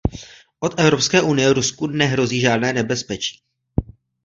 [0.59, 3.41] Od Evropské unie Rusku nehrozí žádné nebezpečí.